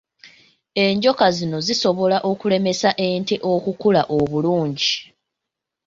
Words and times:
Enjoka 0.83 1.25
zino 1.37 1.57
zisobola 1.67 2.17
okulemesa 2.31 2.89
ente 3.09 3.35
okukula 3.53 4.01
obulungi. 4.17 4.93